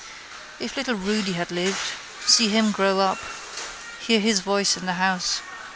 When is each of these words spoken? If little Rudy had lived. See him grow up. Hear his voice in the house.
If 0.59 0.77
little 0.77 0.95
Rudy 0.95 1.33
had 1.33 1.51
lived. 1.51 1.77
See 2.25 2.49
him 2.49 2.71
grow 2.71 2.99
up. 2.99 3.19
Hear 3.99 4.19
his 4.19 4.39
voice 4.39 4.75
in 4.75 4.87
the 4.87 4.93
house. 4.93 5.41